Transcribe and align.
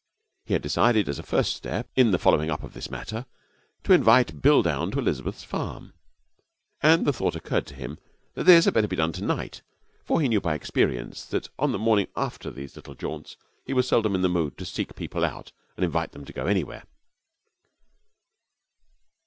He 0.45 0.53
had 0.53 0.63
decided 0.63 1.07
as 1.07 1.19
a 1.19 1.21
first 1.21 1.55
step 1.55 1.87
in 1.95 2.09
the 2.09 2.17
following 2.17 2.49
up 2.49 2.63
of 2.63 2.73
this 2.73 2.89
matter 2.89 3.27
to 3.83 3.93
invite 3.93 4.41
Bill 4.41 4.63
down 4.63 4.89
to 4.89 4.97
Elizabeth's 4.97 5.43
farm, 5.43 5.93
and 6.81 7.05
the 7.05 7.13
thought 7.13 7.35
occurred 7.35 7.67
to 7.67 7.75
him 7.75 7.99
that 8.33 8.45
this 8.45 8.65
had 8.65 8.73
better 8.73 8.87
be 8.87 8.95
done 8.95 9.11
to 9.13 9.23
night, 9.23 9.61
for 10.03 10.19
he 10.19 10.27
knew 10.27 10.41
by 10.41 10.55
experience 10.55 11.23
that 11.25 11.49
on 11.59 11.71
the 11.71 11.77
morning 11.77 12.07
after 12.15 12.49
these 12.49 12.75
little 12.75 12.95
jaunts 12.95 13.37
he 13.63 13.73
was 13.73 13.87
seldom 13.87 14.15
in 14.15 14.23
the 14.23 14.27
mood 14.27 14.57
to 14.57 14.65
seek 14.65 14.95
people 14.95 15.23
out 15.23 15.51
and 15.77 15.85
invite 15.85 16.13
them 16.13 16.25
to 16.25 16.33
go 16.33 16.47
anywhere. 16.47 16.85